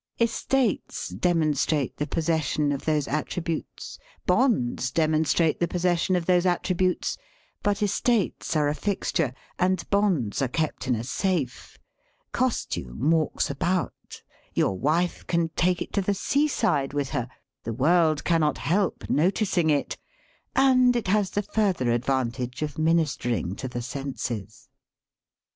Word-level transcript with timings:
Estates 0.19 1.09
demonstrate 1.09 1.97
the 1.97 2.07
pos 2.07 2.25
session 2.25 2.71
of 2.71 2.85
those 2.85 3.07
attributes; 3.07 3.99
bonds 4.25 4.89
demonstrate 4.89 5.59
the 5.59 5.67
possession 5.67 6.15
of 6.15 6.25
those 6.25 6.43
attributes. 6.43 7.19
But 7.61 7.83
estates 7.83 8.55
are 8.55 8.67
a 8.67 8.73
fixture, 8.73 9.31
and 9.59 9.87
bonds 9.91 10.41
are 10.41 10.47
kept 10.47 10.87
in 10.87 10.95
a 10.95 11.03
safe. 11.03 11.77
Costume 12.31 13.11
walks 13.11 13.51
about; 13.51 14.23
your 14.55 14.75
wife 14.75 15.27
can 15.27 15.49
take 15.49 15.83
it 15.83 15.93
to 15.93 16.01
the 16.01 16.15
seaside 16.15 16.93
with 16.93 17.09
her; 17.09 17.29
the 17.63 17.71
world 17.71 18.23
cannot 18.23 18.57
help 18.57 19.07
noticing 19.07 19.69
it; 19.69 19.99
and 20.55 20.95
it 20.95 21.09
has 21.09 21.29
the 21.29 21.43
further 21.43 21.91
advantage 21.91 22.63
of 22.63 22.79
ministering 22.79 23.55
to 23.55 23.67
the 23.67 23.83
senses. 23.83 24.67